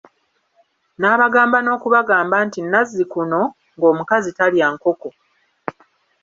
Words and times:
N'abagamba 0.97 1.57
n'okubagamba 1.61 2.37
nti 2.45 2.59
nazzikuno, 2.61 3.41
ng'omukazi 3.75 4.31
talya 4.37 4.67
nkoko. 4.73 5.09